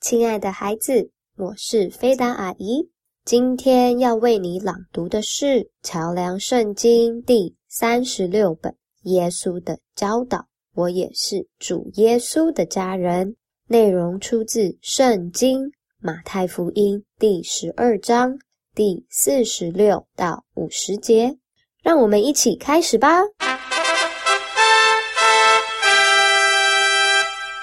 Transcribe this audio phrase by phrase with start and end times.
[0.00, 2.90] 亲爱的孩子，我是菲达阿姨。
[3.24, 5.44] 今天要为你朗读的是
[5.84, 8.72] 《桥梁圣经》第三十六本
[9.02, 10.38] 《耶稣的教导》。
[10.74, 13.36] 我也是主耶稣的家人。
[13.68, 15.60] 内容出自《圣经》
[16.00, 18.36] 马太福音第十二章
[18.74, 21.38] 第四十六到五十节。
[21.84, 23.22] 让我们一起开始吧。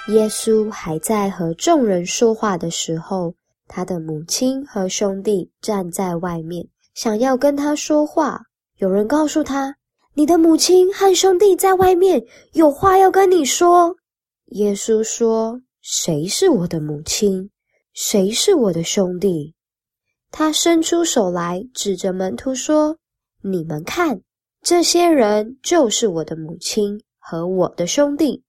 [0.07, 3.33] 耶稣还在和众人说话的时候，
[3.67, 8.41] 他的母亲和兄弟站在外面，想要跟他说话。
[8.77, 9.75] 有人告诉他
[10.15, 13.93] ：“你的母亲和兄弟在外面，有话要跟你说。”
[14.55, 17.49] 耶稣说：“谁是我的母亲？
[17.93, 19.53] 谁是我的兄弟？”
[20.31, 22.95] 他伸出手来，指着门徒说
[23.43, 24.21] ：“你们看，
[24.61, 28.45] 这些人就是我的母亲和我的兄弟。”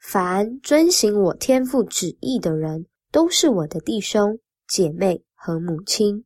[0.00, 6.24] 凡遵行我天父旨意的人，都是我的弟兄姐妹和母亲。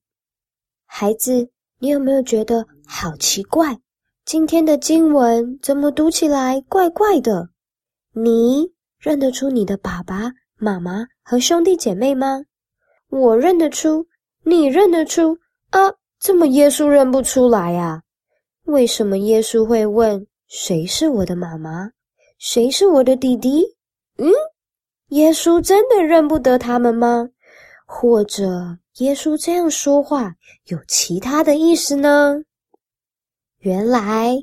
[0.87, 3.79] 孩子，你有没有觉得好奇怪？
[4.25, 7.51] 今天的经文怎么读起来怪怪的？
[8.13, 12.45] 你认得出你的爸爸妈妈和兄弟姐妹吗？
[13.09, 14.07] 我认得出，
[14.45, 15.37] 你认得出
[15.71, 15.93] 啊？
[16.21, 18.03] 怎么耶稣认不出来呀？
[18.63, 21.91] 为什么耶稣会问谁是我的妈妈？
[22.39, 23.65] 谁是我的弟弟？
[24.19, 24.31] 嗯，
[25.09, 27.29] 耶稣真的认不得他们吗？
[27.87, 30.35] 或者耶稣这样说话
[30.67, 32.37] 有其他的意思呢？
[33.59, 34.37] 原来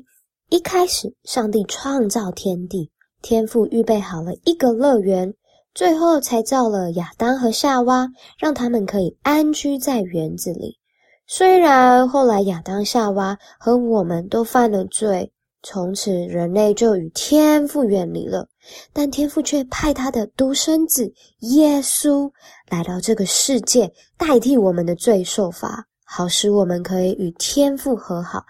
[0.48, 2.90] 一开始上帝创造天地，
[3.20, 5.34] 天父预备好了一个乐园，
[5.74, 10.78] 最后才造了亚当和夏娃，让他们可以安居在园子里。
[11.26, 15.32] 虽然后来亚当、夏娃和我们都犯了罪。
[15.62, 18.48] 从此，人类就与天父远离了。
[18.92, 22.30] 但天父却派他的独生子耶稣
[22.68, 28.44] 来到这个世界，代替我们的罪受罚，好使我们可以与天父和好。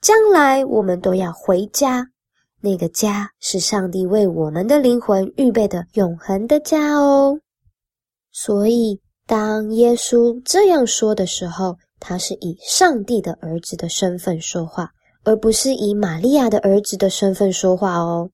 [0.00, 2.06] 将来我们都要回家，
[2.60, 7.38] 那个家是上帝为我们的灵魂预备的永恒的家哦。
[8.32, 14.93] 所以，当耶稣这样说的时候，他是以上帝的儿子的身份说话。
[15.24, 18.30] 而不是以玛利亚的儿子的身份说话哦。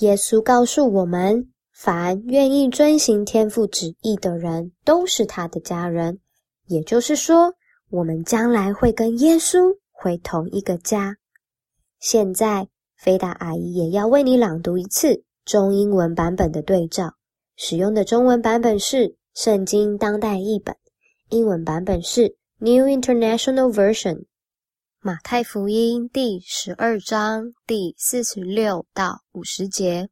[0.00, 6.20] 耶稣告诉我们，凡愿意遵行天父旨意的人，都是他的家人。
[6.66, 7.54] 也就是说，
[7.90, 11.16] 我们将来会跟耶稣回同一个家。
[11.98, 12.68] 现在，
[12.98, 17.14] 菲达阿姨也要为你朗读一次中英文版本的对照。
[17.56, 18.96] 使用的中文版本是
[19.32, 20.74] 《圣经当代译本》，
[21.30, 24.24] 英文版本是 New International Version。
[25.06, 30.08] 马太福音第十二章第四十六到五十节。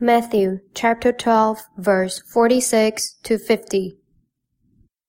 [0.00, 3.98] Matthew chapter twelve verse forty six to fifty。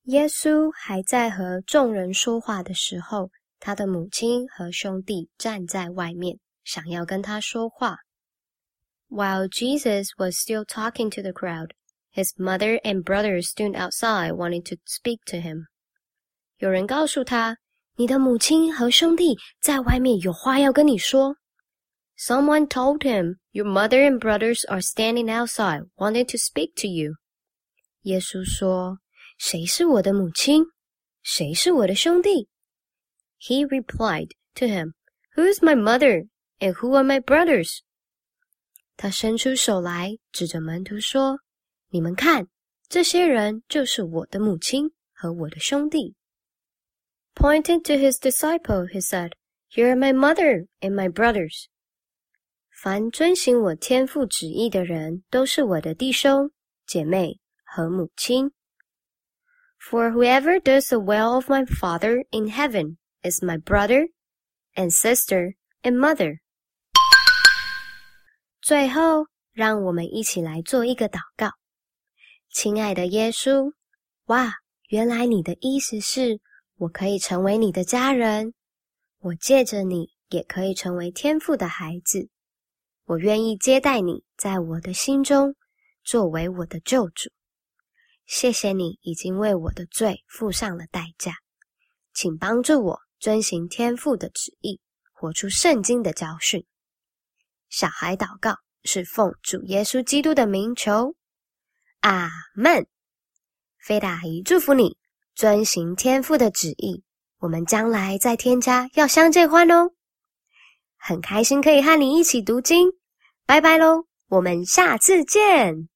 [0.05, 7.97] 耶稣还在和众人说话的时候，他的母亲和兄弟站在外面，想要跟他说话。
[9.07, 11.73] While Jesus was still talking to the crowd,
[12.11, 15.67] his mother and brothers stood outside wanting to speak to him.
[16.57, 17.59] 有人告诉他。
[17.96, 21.36] 你的母亲和兄弟在外面有话要跟你说。
[22.16, 27.14] Someone told him, "Your mother and brothers are standing outside, wanting to speak to you."
[28.02, 30.64] 耶稣说：“谁是我的母亲？
[31.22, 32.48] 谁是我的兄弟？”
[33.40, 34.92] He replied to him,
[35.34, 36.28] "Who is my mother
[36.60, 37.78] and who are my brothers?"
[38.96, 42.46] 他伸出手来，指着门徒说：“你们看，
[42.88, 46.14] 这些人就是我的母亲和我的兄弟。”
[47.36, 49.32] Pointing to his disciple, he said,
[49.70, 51.66] "Here are my mother and my brothers."
[52.70, 56.50] 凡遵行我天父旨意的人，都是我的弟兄、
[56.86, 58.52] 姐妹和母亲。
[59.78, 64.08] For whoever does the will of my Father in heaven is my brother
[64.74, 66.38] and sister and mother.
[68.60, 71.50] 最后，让我们一起来做一个祷告。
[72.50, 73.72] 亲爱的耶稣，
[74.26, 74.52] 哇，
[74.88, 76.40] 原来你的意思是。
[76.77, 78.53] 我可以成为你的家人，
[79.17, 82.29] 我借着你也可以成为天父的孩子。
[83.05, 85.55] 我愿意接待你，在我的心中
[86.03, 87.31] 作为我的救主。
[88.27, 91.33] 谢谢你已经为我的罪付上了代价，
[92.13, 94.79] 请帮助我遵行天父的旨意，
[95.13, 96.63] 活出圣经的教训。
[97.69, 101.15] 小孩祷告是奉主耶稣基督的名求，
[102.01, 102.85] 阿门。
[103.79, 104.95] 菲大姨祝福你。
[105.37, 107.03] 遵行天父的旨意，
[107.37, 109.91] 我们将来在天家要相见欢哦。
[110.97, 112.89] 很开心可以和你一起读经，
[113.45, 115.87] 拜拜喽，我们下次见。